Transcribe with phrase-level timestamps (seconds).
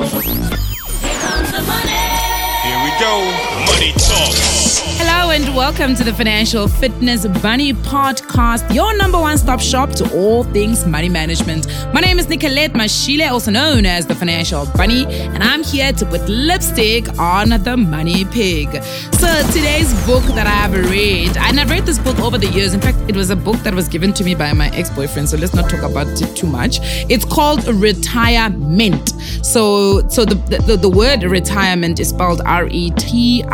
[0.00, 0.30] Here
[2.64, 3.24] we go.
[3.66, 4.34] Money talk.
[5.02, 10.14] Hello and welcome to the Financial Fitness Bunny podcast, your number one stop shop to
[10.14, 11.66] all things money management.
[11.94, 16.04] My name is Nicolette Mashile, also known as the Financial Bunny, and I'm here to
[16.04, 18.68] put lipstick on the money pig.
[19.14, 22.74] So today's book that I have read, and I've read this book over the years.
[22.74, 25.38] In fact, it was a book that was given to me by my ex-boyfriend, so
[25.38, 26.78] let's not talk about it too much.
[27.08, 29.44] It's called Retiremeant.
[29.44, 30.34] So so the
[30.66, 33.44] the, the word retirement is spelled R E T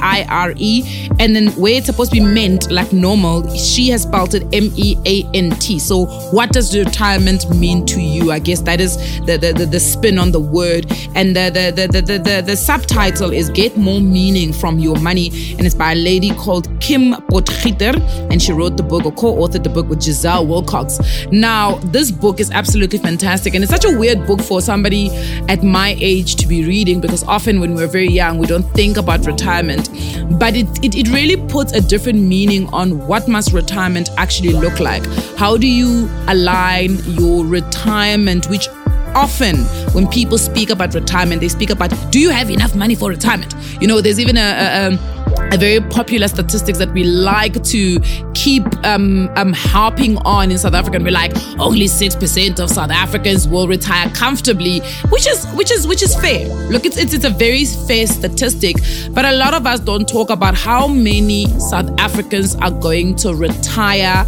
[0.00, 4.02] I R E, and then where it's supposed to be meant like normal, she has
[4.02, 5.78] spelled it M E A N T.
[5.78, 8.32] So what does retirement mean to you?
[8.32, 8.96] I guess that is
[9.26, 12.56] the the, the, the spin on the word, and the the, the the, the the
[12.56, 17.12] subtitle is Get More Meaning from Your Money, and it's by a lady called Kim
[17.28, 17.94] Potgieter,
[18.30, 20.98] and she wrote the book or co-authored the book with Giselle Wilcox.
[21.30, 25.10] Now this book is absolutely fantastic, and it's such a weird book for somebody
[25.48, 28.96] at my age to be reading because often when we're very young we don't think
[28.96, 29.90] about retirement
[30.38, 34.80] but it, it, it really puts a different meaning on what must retirement actually look
[34.80, 35.04] like.
[35.36, 38.68] How do you align your retirement which
[39.14, 39.56] often
[39.92, 43.54] when people speak about retirement they speak about do you have enough money for retirement?
[43.80, 45.20] You know there's even a, a, a
[45.52, 47.98] a very popular statistics that we like to
[48.42, 50.96] keep um, um, harping on in South Africa.
[50.96, 55.70] And we're like, only six percent of South Africans will retire comfortably, which is which
[55.70, 56.48] is which is fair.
[56.70, 58.76] Look, it's, it's it's a very fair statistic,
[59.10, 63.34] but a lot of us don't talk about how many South Africans are going to
[63.34, 64.26] retire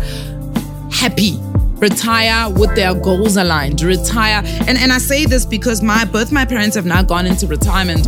[0.91, 1.39] happy
[1.83, 4.43] retire with their goals aligned retire.
[4.69, 8.07] And and i say this because my both my parents have now gone into retirement.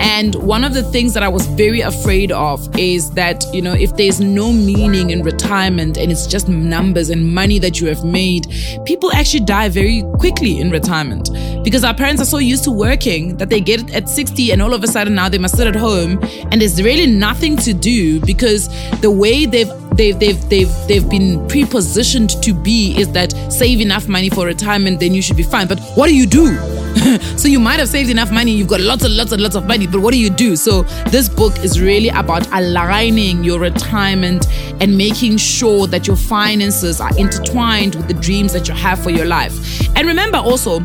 [0.00, 3.72] And one of the things that i was very afraid of is that you know
[3.72, 8.04] if there's no meaning in retirement and it's just numbers and money that you have
[8.04, 8.46] made
[8.84, 11.30] people actually die very quickly in retirement.
[11.64, 14.74] Because our parents are so used to working that they get at 60 and all
[14.74, 16.18] of a sudden now they must sit at home
[16.50, 18.68] and there's really nothing to do because
[19.00, 24.08] the way they've they've they've they've they've been prepositioned to be is that save enough
[24.08, 25.66] money for retirement then you should be fine.
[25.66, 26.58] But what do you do?
[27.36, 29.66] So you might have saved enough money you've got lots and lots and lots of
[29.66, 30.56] money but what do you do?
[30.56, 34.46] So this book is really about aligning your retirement
[34.80, 39.10] and making sure that your finances are intertwined with the dreams that you have for
[39.10, 39.54] your life.
[39.96, 40.80] And remember also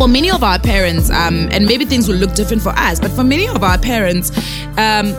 [0.00, 3.10] for many of our parents, um, and maybe things will look different for us, but
[3.10, 4.30] for many of our parents,
[4.78, 5.14] um,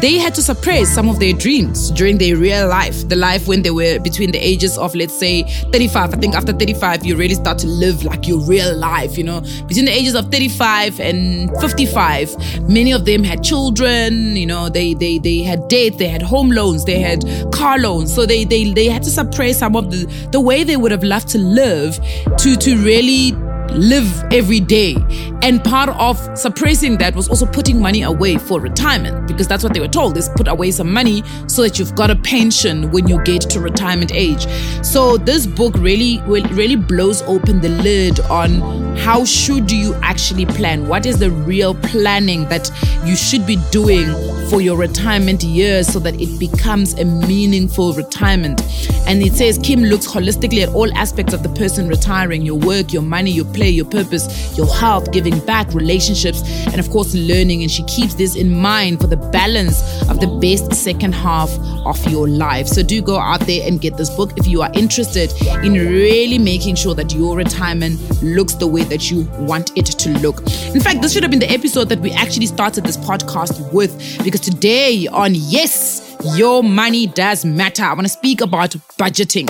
[0.00, 3.62] they had to suppress some of their dreams during their real life, the life when
[3.62, 5.42] they were between the ages of, let's say,
[5.72, 6.14] 35.
[6.14, 9.40] I think after 35, you really start to live like your real life, you know.
[9.66, 14.94] Between the ages of 35 and 55, many of them had children, you know, they
[14.94, 18.14] they they had debt, they had home loans, they had car loans.
[18.14, 21.04] So they they they had to suppress some of the the way they would have
[21.04, 21.98] loved to live
[22.38, 23.32] to to really
[23.74, 24.96] live every day.
[25.42, 29.74] And part of suppressing that was also putting money away for retirement because that's what
[29.74, 33.08] they were told is put away some money so that you've got a pension when
[33.08, 34.46] you get to retirement age.
[34.84, 40.88] So this book really really blows open the lid on how should you actually plan?
[40.88, 42.70] What is the real planning that
[43.04, 44.06] you should be doing
[44.48, 48.60] for your retirement years so that it becomes a meaningful retirement?
[49.06, 52.92] And it says Kim looks holistically at all aspects of the person retiring, your work,
[52.92, 57.62] your money, your play, your purpose, your health, giving back, relationships, and of course learning.
[57.62, 61.50] And she keeps this in mind for the balance of the best second half
[61.84, 62.68] of your life.
[62.68, 65.32] So do go out there and get this book if you are interested
[65.64, 70.10] in really making sure that your retirement looks the way that you want it to
[70.18, 70.40] look.
[70.74, 73.92] In fact, this should have been the episode that we actually started this podcast with
[74.24, 79.48] because today on Yes, Your Money Does Matter, I want to speak about budgeting.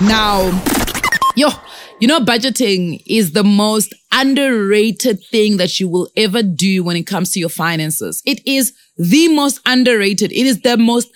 [0.00, 0.50] Now,
[1.36, 1.48] yo,
[2.00, 7.06] you know, budgeting is the most underrated thing that you will ever do when it
[7.06, 8.22] comes to your finances.
[8.26, 10.32] It is the most underrated.
[10.32, 11.08] It is the most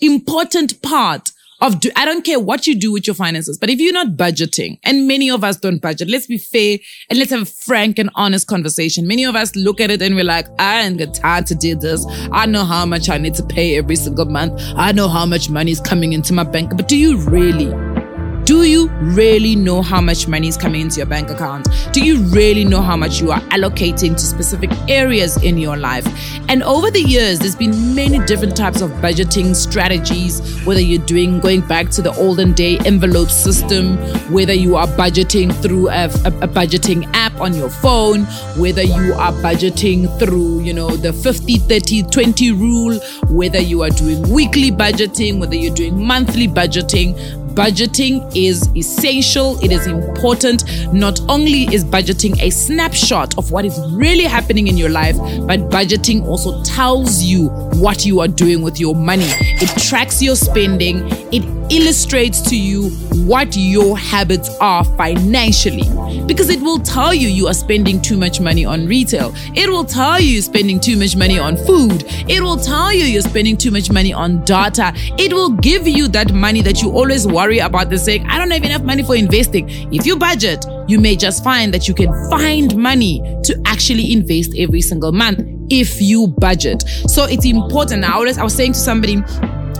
[0.00, 3.80] important part of do, I don't care what you do with your finances, but if
[3.80, 6.78] you're not budgeting, and many of us don't budget, let's be fair
[7.08, 9.06] and let's have a frank and honest conversation.
[9.06, 11.74] Many of us look at it and we're like, I ain't got time to do
[11.74, 12.04] this.
[12.32, 14.60] I know how much I need to pay every single month.
[14.76, 18.03] I know how much money is coming into my bank, but do you really?
[18.44, 21.66] Do you really know how much money is coming into your bank account?
[21.92, 26.06] Do you really know how much you are allocating to specific areas in your life?
[26.50, 31.40] And over the years, there's been many different types of budgeting strategies, whether you're doing
[31.40, 33.96] going back to the olden day envelope system,
[34.30, 38.24] whether you are budgeting through a, a, a budgeting app on your phone,
[38.58, 42.98] whether you are budgeting through, you know, the 50, 30, 20 rule,
[43.28, 47.14] whether you are doing weekly budgeting, whether you're doing monthly budgeting
[47.54, 50.64] budgeting is essential, it is important.
[50.92, 55.16] Not only is budgeting a snapshot of what is really happening in your life,
[55.46, 59.26] but budgeting also tells you what you are doing with your money.
[59.26, 62.90] It tracks your spending, it illustrates to you
[63.26, 65.88] what your habits are financially
[66.26, 69.32] because it will tell you you are spending too much money on retail.
[69.54, 72.04] It will tell you you're spending too much money on food.
[72.28, 74.92] It will tell you you're spending too much money on data.
[75.18, 78.50] It will give you that money that you always worry about the saying, I don't
[78.50, 79.68] have enough money for investing.
[79.92, 84.54] If you budget, you may just find that you can find money to actually invest
[84.56, 86.82] every single month if you budget.
[87.06, 88.04] So it's important.
[88.04, 89.22] I always I was saying to somebody,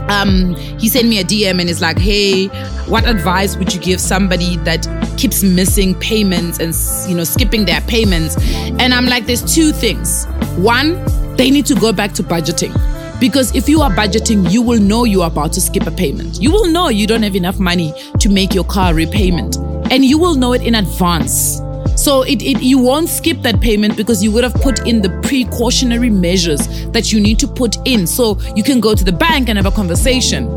[0.09, 2.49] um, he sent me a DM and it's like, hey,
[2.87, 4.87] what advice would you give somebody that
[5.17, 6.75] keeps missing payments and
[7.09, 8.37] you know skipping their payments?
[8.79, 10.27] And I'm like, there's two things.
[10.57, 11.03] One,
[11.37, 12.75] they need to go back to budgeting.
[13.21, 16.41] Because if you are budgeting, you will know you are about to skip a payment.
[16.41, 19.57] You will know you don't have enough money to make your car repayment.
[19.91, 21.61] And you will know it in advance.
[21.97, 25.11] So it, it you won't skip that payment because you would have put in the
[25.23, 28.07] precautionary measures that you need to put in.
[28.07, 30.49] So you can go to the bank and have a conversation.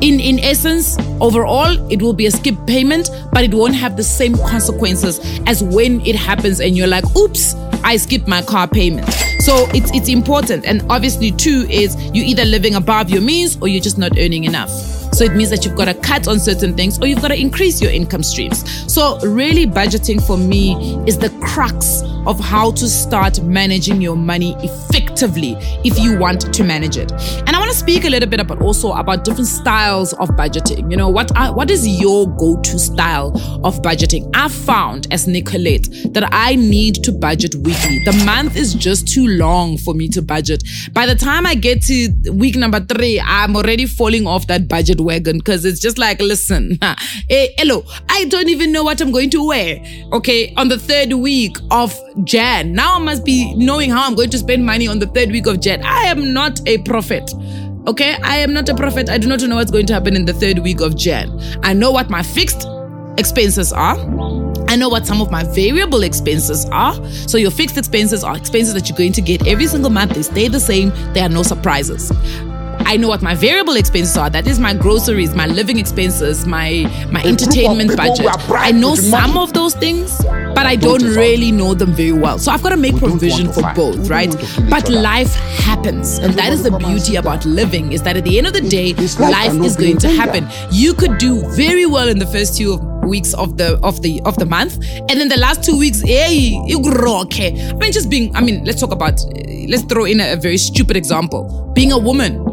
[0.00, 4.04] In in essence, overall, it will be a skip payment, but it won't have the
[4.04, 9.23] same consequences as when it happens and you're like, oops, I skipped my car payment.
[9.44, 10.64] So it's it's important.
[10.64, 14.44] And obviously, two is you're either living above your means or you're just not earning
[14.44, 14.70] enough.
[15.14, 17.40] So it means that you've got to cut on certain things or you've got to
[17.40, 18.92] increase your income streams.
[18.92, 20.74] So, really, budgeting for me
[21.06, 26.64] is the crux of how to start managing your money effectively if you want to
[26.64, 27.12] manage it.
[27.12, 30.90] And I want to speak a little bit about also about different styles of budgeting.
[30.90, 33.32] You know, what are, what is your go-to style
[33.64, 34.30] of budgeting?
[34.34, 38.02] I found as Nicolette that I need to budget weekly.
[38.04, 40.64] The month is just too long for me to budget.
[40.92, 45.00] By the time I get to week number 3, I'm already falling off that budget
[45.04, 46.96] wagon because it's just like, listen, hey,
[47.30, 49.82] eh, hello, I don't even know what I'm going to wear.
[50.12, 54.30] Okay, on the third week of Jan, now I must be knowing how I'm going
[54.30, 55.82] to spend money on the third week of Jan.
[55.84, 57.30] I am not a prophet.
[57.86, 59.10] Okay, I am not a prophet.
[59.10, 61.38] I do not know what's going to happen in the third week of Jan.
[61.62, 62.66] I know what my fixed
[63.18, 63.98] expenses are.
[64.68, 66.94] I know what some of my variable expenses are.
[67.28, 70.14] So your fixed expenses are expenses that you're going to get every single month.
[70.14, 70.90] They stay the same.
[71.12, 72.10] There are no surprises.
[72.86, 74.30] I know what my variable expenses are.
[74.30, 78.26] That is my groceries, my living expenses, my my entertainment budget.
[78.50, 80.16] I know some of those things,
[80.54, 82.38] but I don't really know them very well.
[82.38, 84.34] So I've got to make provision for both, right?
[84.68, 85.34] But life
[85.64, 88.60] happens, and that is the beauty about living is that at the end of the
[88.60, 90.46] day, life is going to happen.
[90.70, 94.36] You could do very well in the first two weeks of the of the of
[94.38, 94.76] the month,
[95.08, 97.52] and then the last two weeks, hey, okay.
[97.52, 97.70] Eh?
[97.70, 98.34] I mean, just being.
[98.36, 99.20] I mean, let's talk about.
[99.36, 101.70] Eh, let's throw in a, a very stupid example.
[101.74, 102.44] Being a woman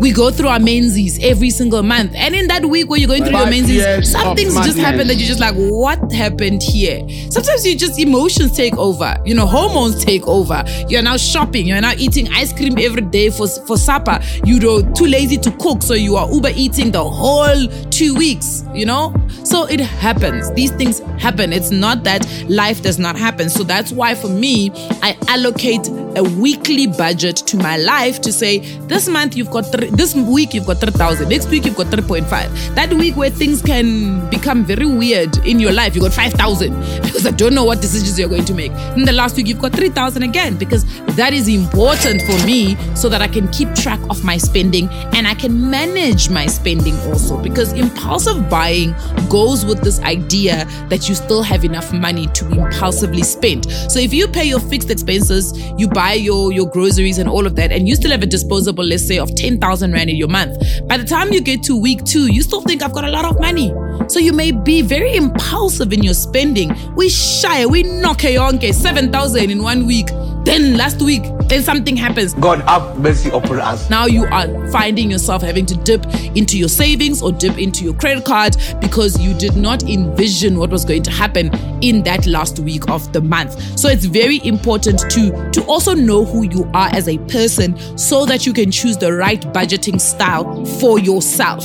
[0.00, 2.12] we go through our menses every single month.
[2.14, 5.06] And in that week where you're going through Five your menses, some things just happen
[5.08, 7.00] that you're just like, what happened here?
[7.30, 10.64] Sometimes you just emotions take over, you know, hormones take over.
[10.88, 14.20] You're now shopping, you're now eating ice cream every day for, for supper.
[14.44, 18.86] You're too lazy to cook, so you are Uber eating the whole two weeks, you
[18.86, 19.14] know?
[19.44, 20.50] So it happens.
[20.52, 21.52] These things happen.
[21.52, 23.48] It's not that life does not happen.
[23.48, 24.70] So that's why for me,
[25.02, 29.85] I allocate a weekly budget to my life to say, this month you've got three
[29.90, 32.74] this week you've got 3,000, next week you've got 3.5.
[32.74, 36.72] That week where things can become very weird in your life, you got 5,000
[37.02, 38.72] because I don't know what decisions you're going to make.
[38.96, 40.84] In the last week you've got 3,000 again because
[41.16, 45.26] that is important for me so that I can keep track of my spending and
[45.26, 48.94] I can manage my spending also because impulsive buying
[49.28, 53.70] goes with this idea that you still have enough money to impulsively spend.
[53.90, 57.56] So if you pay your fixed expenses, you buy your your groceries and all of
[57.56, 60.28] that and you still have a disposable let's say of 10,000 thousand rand in your
[60.28, 60.56] month.
[60.88, 63.26] By the time you get to week two, you still think I've got a lot
[63.26, 63.74] of money.
[64.08, 66.72] So you may be very impulsive in your spending.
[66.94, 70.08] We shy, we knock a yonke, 7,000 in one week.
[70.46, 72.32] Then last week, then something happens.
[72.34, 73.90] God have mercy upon us.
[73.90, 77.94] Now you are finding yourself having to dip into your savings or dip into your
[77.94, 82.60] credit card because you did not envision what was going to happen in that last
[82.60, 83.60] week of the month.
[83.76, 88.24] So it's very important to to also know who you are as a person so
[88.26, 91.64] that you can choose the right budgeting style for yourself.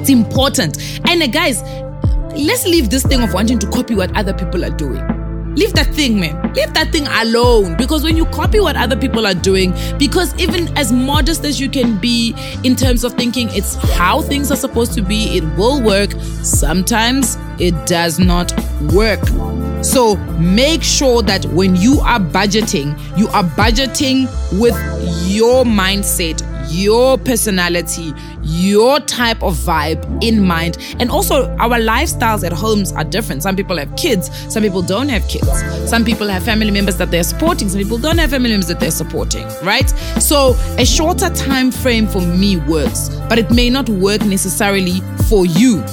[0.00, 0.78] It's important.
[1.06, 1.60] And uh, guys,
[2.32, 5.23] let's leave this thing of wanting to copy what other people are doing.
[5.56, 6.52] Leave that thing, man.
[6.54, 7.76] Leave that thing alone.
[7.76, 11.68] Because when you copy what other people are doing, because even as modest as you
[11.68, 12.34] can be
[12.64, 16.10] in terms of thinking it's how things are supposed to be, it will work.
[16.42, 18.52] Sometimes it does not
[18.92, 19.20] work.
[19.84, 24.26] So make sure that when you are budgeting, you are budgeting
[24.58, 24.74] with
[25.28, 30.78] your mindset, your personality, your type of vibe in mind.
[30.98, 33.42] And also, our lifestyles at homes are different.
[33.42, 35.48] Some people have kids, some people don't have kids.
[35.88, 38.80] Some people have family members that they're supporting, some people don't have family members that
[38.80, 39.88] they're supporting, right?
[40.20, 45.46] So, a shorter time frame for me works, but it may not work necessarily for
[45.46, 45.84] you.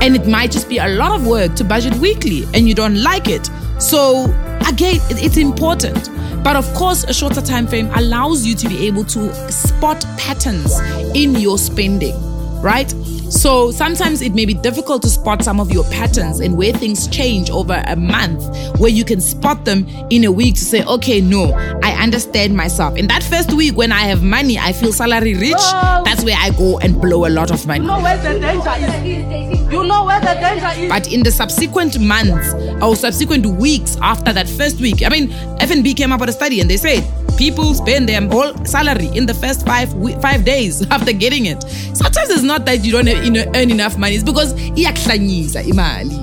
[0.00, 3.02] And it might just be a lot of work to budget weekly and you don't
[3.02, 3.50] like it.
[3.78, 4.24] So,
[4.68, 6.08] again, it's important.
[6.42, 10.78] But of course, a shorter time frame allows you to be able to spot patterns
[11.14, 12.16] in your spending,
[12.62, 12.92] right?
[13.30, 17.06] So sometimes it may be difficult to spot some of your patterns and where things
[17.06, 18.42] change over a month,
[18.80, 22.98] where you can spot them in a week to say, okay, no, I understand myself.
[22.98, 25.62] In that first week, when I have money, I feel salary rich,
[26.04, 27.80] that's where I go and blow a lot of money.
[27.84, 29.72] You know where the danger is.
[29.72, 30.88] You know where the danger is.
[30.88, 35.28] But in the subsequent months or subsequent weeks after that first week, I mean,
[35.60, 37.04] FNB came up with a study and they said
[37.40, 41.62] people spend their whole salary in the first five five days after getting it.
[41.96, 46.20] Sometimes it's not that you don't earn enough money; it's because imali.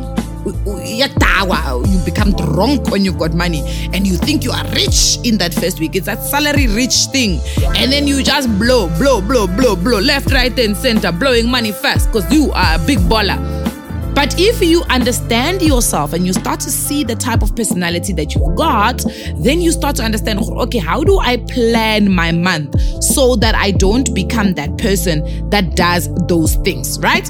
[1.88, 5.56] You become drunk when you've got money, and you think you are rich in that
[5.56, 5.96] first week.
[5.96, 7.42] It's that salary rich thing,
[7.76, 11.72] and then you just blow, blow, blow, blow, blow, left, right, and center, blowing money
[11.72, 13.57] fast because you are a big baller.
[14.18, 18.34] But if you understand yourself and you start to see the type of personality that
[18.34, 19.06] you've got,
[19.36, 23.70] then you start to understand okay, how do I plan my month so that I
[23.70, 27.28] don't become that person that does those things, right?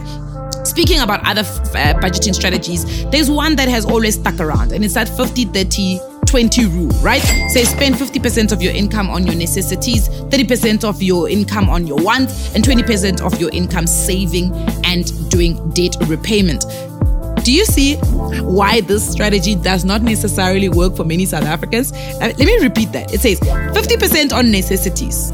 [0.63, 4.93] Speaking about other uh, budgeting strategies, there's one that has always stuck around, and it's
[4.93, 5.99] that 50 30
[6.37, 7.23] 20 rule, right?
[7.49, 11.97] Say spend 50% of your income on your necessities, 30% of your income on your
[11.97, 14.53] wants, and 20% of your income saving
[14.85, 16.63] and doing debt repayment.
[17.43, 17.95] Do you see
[18.43, 21.91] why this strategy does not necessarily work for many South Africans?
[21.91, 23.11] Uh, let me repeat that.
[23.11, 25.31] It says 50% on necessities.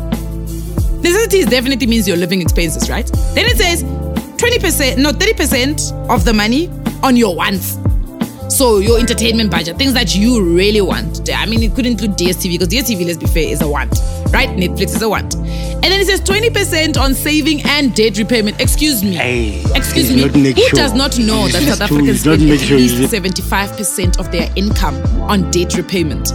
[1.04, 3.12] Necessities definitely means your living expenses, right?
[3.34, 6.70] Then it says 20%, no, 30% of the money
[7.04, 7.83] on your wants.
[8.54, 11.28] So your entertainment budget, things that you really want.
[11.32, 14.48] I mean, it could include DSTV because DSTV, let's be fair, is a want, right?
[14.50, 15.34] Netflix is a want.
[15.34, 18.62] And then it says 20% on saving and debt repayment.
[18.62, 19.16] Excuse me.
[19.16, 20.28] Hey, Excuse me.
[20.28, 20.70] Who sure.
[20.76, 25.50] does not know that South Africans spend make at least 75% of their income on
[25.50, 26.32] debt repayment?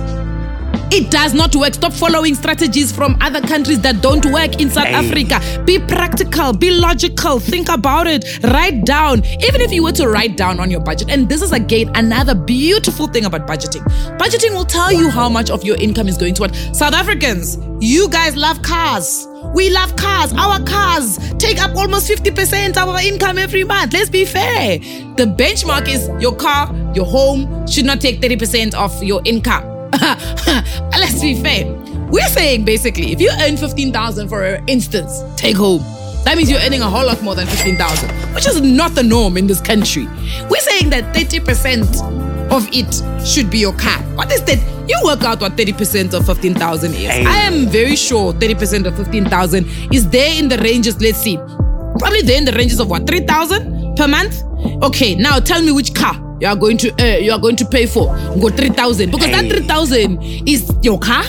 [0.90, 1.74] It does not work.
[1.74, 4.94] Stop following strategies from other countries that don't work in South Hey.
[4.94, 5.62] Africa.
[5.64, 9.22] Be practical, be logical, think about it, write down.
[9.24, 12.34] Even if you were to write down on your budget, and this is again another
[12.34, 13.82] beautiful thing about budgeting.
[14.18, 16.54] Budgeting will tell you how much of your income is going to what.
[16.72, 19.26] South Africans, you guys love cars.
[19.54, 20.32] We love cars.
[20.32, 23.92] Our cars take up almost 50% of our income every month.
[23.92, 24.78] Let's be fair.
[24.78, 29.77] The benchmark is your car, your home should not take 30% of your income.
[30.98, 31.66] Let's be fair.
[32.10, 35.82] We're saying basically, if you earn 15,000 for instance, take home.
[36.24, 39.36] That means you're earning a whole lot more than 15,000, which is not the norm
[39.36, 40.06] in this country.
[40.48, 43.98] We're saying that 30% of it should be your car.
[44.14, 44.58] What is that?
[44.88, 46.98] You work out what 30% of 15,000 is.
[46.98, 47.24] Hey.
[47.24, 51.36] I am very sure 30% of 15,000 is there in the ranges, let's see.
[51.36, 54.42] Probably there in the ranges of what, 3,000 per month?
[54.82, 57.64] Okay, now tell me which car you are going to uh, you are going to
[57.64, 58.06] pay for.
[58.40, 61.24] Go 3,000 because that 3,000 is your car,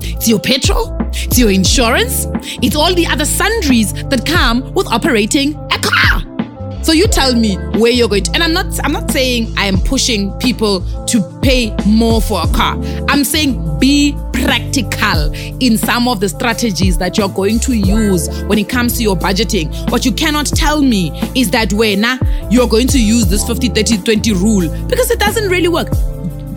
[0.00, 2.26] it's your petrol, it's your insurance,
[2.62, 6.34] it's all the other sundries that come with operating a car.
[6.84, 9.64] So you tell me where you're going to, and I'm not I'm not saying I
[9.66, 12.76] am pushing people to pay more for a car.
[13.08, 18.58] I'm saying be practical in some of the strategies that you're going to use when
[18.58, 19.90] it comes to your budgeting.
[19.90, 22.18] What you cannot tell me is that when nah,
[22.54, 25.88] you're going to use this 50 30 20 rule because it doesn't really work.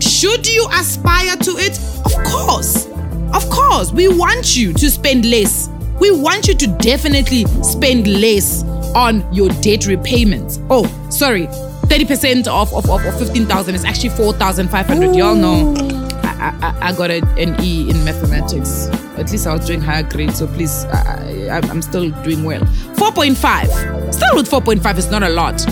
[0.00, 1.76] Should you aspire to it?
[2.04, 2.86] Of course.
[3.34, 5.68] Of course, we want you to spend less.
[5.98, 8.62] We want you to definitely spend less
[8.94, 10.60] on your debt repayments.
[10.70, 11.48] Oh, sorry.
[11.88, 15.16] 30% of, of, of, of 15,000 is actually 4,500.
[15.16, 15.74] Y'all know
[16.22, 18.86] I, I, I got a, an E in mathematics.
[19.18, 22.60] At least I was doing higher grade, so please, I, I, I'm still doing well.
[22.60, 24.14] 4.5.
[24.14, 25.66] Still with 4.5 is not a lot.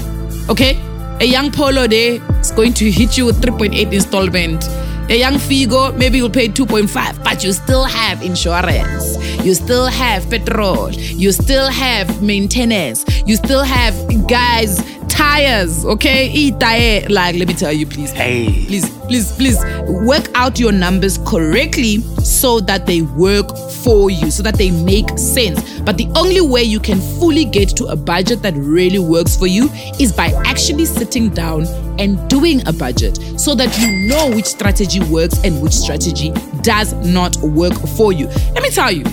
[0.49, 0.81] Okay?
[1.21, 4.65] A young Polo there is going to hit you with 3.8 installment.
[5.11, 9.17] A young Figo, maybe you'll pay 2.5, but you still have insurance.
[9.43, 10.91] You still have petrol.
[10.93, 13.05] You still have maintenance.
[13.27, 13.95] You still have
[14.29, 16.29] guys, tires, okay?
[16.29, 17.07] Eat tire.
[17.09, 18.11] Like, let me tell you, please.
[18.13, 18.67] Hey.
[18.67, 19.59] Please, please, please
[20.05, 25.09] work out your numbers correctly so that they work for you, so that they make
[25.19, 25.81] sense.
[25.81, 29.47] But the only way you can fully get to a budget that really works for
[29.47, 31.67] you is by actually sitting down
[31.99, 36.31] and doing a budget so that you know which strategy works and which strategy
[36.63, 38.27] does not work for you.
[38.27, 39.05] Let me tell you,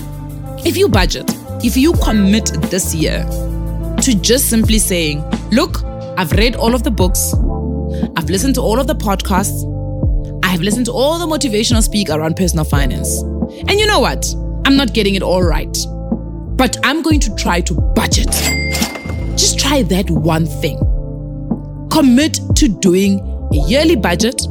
[0.64, 1.30] if you budget
[1.64, 3.24] if you commit this year
[4.02, 5.82] to just simply saying, look,
[6.18, 7.32] I've read all of the books,
[8.18, 9.64] I've listened to all of the podcasts,
[10.44, 13.22] I've listened to all the motivational speak around personal finance.
[13.22, 14.26] And you know what?
[14.66, 15.74] I'm not getting it all right.
[16.56, 18.30] But I'm going to try to budget.
[19.38, 20.76] Just try that one thing.
[21.90, 23.20] Commit to doing
[23.52, 24.42] a yearly budget,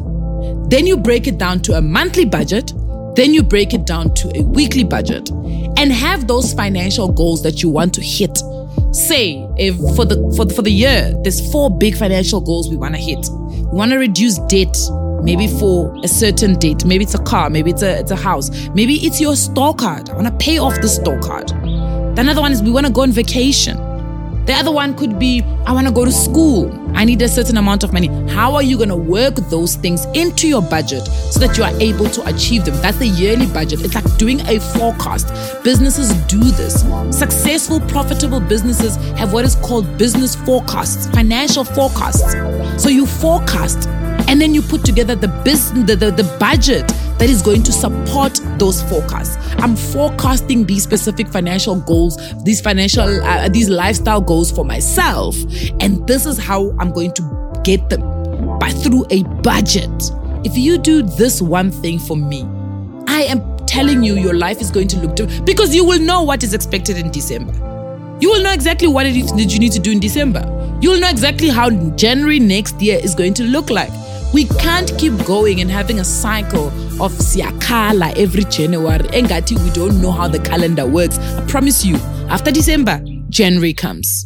[0.68, 2.74] then you break it down to a monthly budget,
[3.16, 7.62] then you break it down to a weekly budget, and have those financial goals that
[7.62, 8.38] you want to hit.
[8.92, 12.96] Say, if for the for for the year, there's four big financial goals we want
[12.96, 13.28] to hit.
[13.30, 14.76] We want to reduce debt,
[15.24, 16.86] maybe for a certain date.
[16.86, 20.10] Maybe it's a car, maybe it's a it's a house, maybe it's your store card.
[20.10, 21.50] I want to pay off the store card.
[21.50, 23.78] The another one is we want to go on vacation.
[24.46, 26.72] The other one could be I want to go to school.
[26.96, 28.08] I need a certain amount of money.
[28.30, 31.74] How are you going to work those things into your budget so that you are
[31.80, 32.76] able to achieve them?
[32.82, 33.82] That's the yearly budget.
[33.82, 35.34] It's like doing a forecast.
[35.64, 36.82] Businesses do this.
[37.18, 42.34] Successful, profitable businesses have what is called business forecasts, financial forecasts.
[42.82, 43.88] So you forecast
[44.28, 46.92] and then you put together the business the, the, the budget
[47.24, 49.38] that is going to support those forecasts.
[49.60, 55.38] I'm forecasting these specific financial goals these financial uh, these lifestyle goals for myself.
[55.80, 58.02] And this is how i'm going to get them
[58.60, 60.12] by through a budget.
[60.44, 62.46] If you do this one thing for me
[63.08, 66.24] i am telling you your life is going to look different because you will know
[66.24, 67.54] what is expected in december.
[68.20, 70.44] You will know exactly what it is that you need to do in december.
[70.82, 73.94] You will know exactly how january next year is going to look like
[74.34, 76.68] we can't keep going and having a cycle
[77.02, 79.08] of siakala every January.
[79.10, 81.20] Engati, we don't know how the calendar works.
[81.20, 81.98] I promise you,
[82.30, 83.00] after December,
[83.30, 84.26] January comes.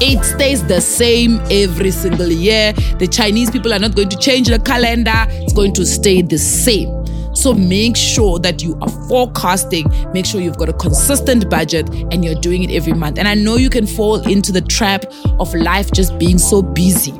[0.00, 2.72] It stays the same every single year.
[2.98, 6.38] The Chinese people are not going to change the calendar, it's going to stay the
[6.38, 6.98] same.
[7.34, 12.24] So make sure that you are forecasting, make sure you've got a consistent budget and
[12.24, 13.18] you're doing it every month.
[13.18, 15.04] And I know you can fall into the trap
[15.38, 17.12] of life just being so busy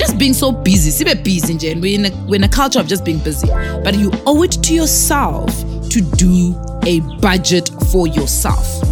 [0.00, 0.90] just being so busy.
[0.90, 1.78] Sibe busy, Jen.
[1.82, 3.46] We're in, a, we're in a culture of just being busy.
[3.84, 5.50] But you owe it to yourself
[5.90, 8.82] to do a budget for yourself.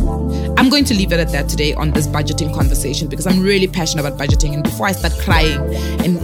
[0.58, 3.66] I'm going to leave it at that today on this budgeting conversation because I'm really
[3.66, 4.52] passionate about budgeting.
[4.52, 5.58] And before I start crying
[6.04, 6.18] and,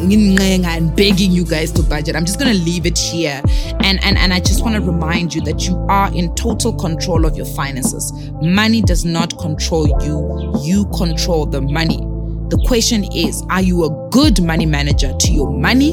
[0.67, 3.41] and begging you guys to budget, I'm just going to leave it here.
[3.81, 7.25] And, and, and I just want to remind you that you are in total control
[7.25, 8.13] of your finances.
[8.43, 12.14] Money does not control you, you control the money.
[12.51, 15.93] The question is Are you a good money manager to your money?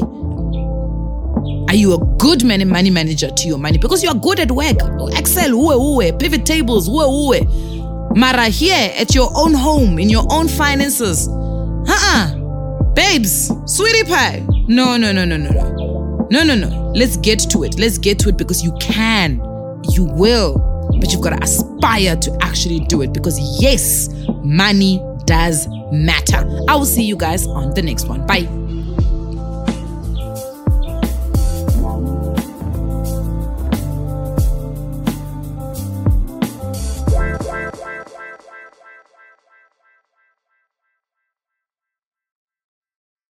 [1.68, 3.78] Are you a good money money manager to your money?
[3.78, 4.76] Because you are good at work.
[4.82, 8.16] Oh, Excel, uwe, uwe, pivot tables, uwe, uwe.
[8.16, 11.28] Mara here at your own home, in your own finances.
[11.28, 12.34] Uh-uh.
[12.94, 14.46] Babes, sweetie pie.
[14.68, 16.28] No, no, no, no, no, no.
[16.30, 16.92] No, no, no.
[16.94, 17.78] Let's get to it.
[17.78, 19.40] Let's get to it because you can.
[19.90, 20.58] You will.
[21.00, 24.10] But you've got to aspire to actually do it because, yes,
[24.44, 26.38] money does matter.
[26.68, 28.26] I will see you guys on the next one.
[28.26, 28.61] Bye.